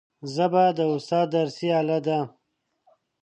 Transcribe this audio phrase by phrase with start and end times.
[0.33, 2.19] ژبه د استاد درسي آله ده